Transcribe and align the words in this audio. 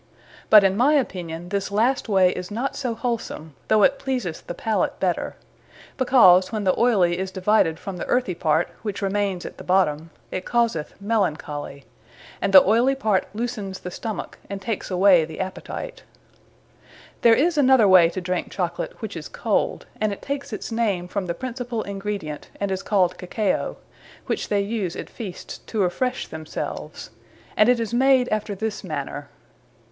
But, 0.49 0.63
in 0.63 0.75
my 0.75 0.95
opinion, 0.95 1.49
this 1.49 1.69
last 1.69 2.09
way 2.09 2.31
is 2.31 2.49
not 2.49 2.75
so 2.75 2.95
wholsome, 2.95 3.53
though 3.67 3.83
it 3.83 3.99
pleaseth 3.99 4.47
the 4.47 4.55
pallate 4.55 4.99
better; 4.99 5.35
because, 5.95 6.51
when 6.51 6.63
the 6.63 6.75
Oily 6.75 7.19
is 7.19 7.29
divided 7.29 7.77
from 7.77 7.97
the 7.97 8.05
earthy 8.07 8.33
part, 8.33 8.69
which 8.81 9.03
remaines 9.03 9.45
at 9.45 9.59
the 9.59 9.63
bottome, 9.63 10.09
it 10.31 10.43
causeth 10.43 10.95
Melancholy; 10.99 11.85
and 12.41 12.51
the 12.51 12.65
oily 12.67 12.95
part 12.95 13.27
loosens 13.35 13.81
the 13.81 13.91
stomacke, 13.91 14.39
and 14.49 14.59
takes 14.59 14.89
away 14.89 15.23
the 15.23 15.39
appetite: 15.39 16.01
There 17.21 17.35
is 17.35 17.55
another 17.55 17.87
way 17.87 18.09
to 18.09 18.19
drink 18.21 18.49
Chocolate, 18.49 19.03
which 19.03 19.15
is 19.15 19.27
cold; 19.29 19.85
and 19.97 20.11
it 20.11 20.23
takes 20.23 20.51
its 20.51 20.71
name 20.71 21.07
from 21.07 21.27
the 21.27 21.35
principall 21.35 21.83
Ingredient, 21.85 22.49
and 22.59 22.71
is 22.71 22.81
called 22.81 23.19
Cacao; 23.19 23.77
which 24.25 24.47
they 24.49 24.61
use 24.61 24.95
at 24.95 25.11
feasts, 25.11 25.59
to 25.59 25.81
refresh 25.83 26.25
themselves; 26.25 27.11
and 27.55 27.69
it 27.69 27.79
is 27.79 27.93
made 27.93 28.27
after 28.29 28.55
this 28.55 28.83
manner. 28.83 29.29